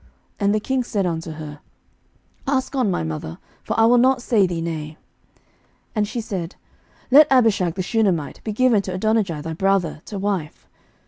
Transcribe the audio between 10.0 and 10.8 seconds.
to wife.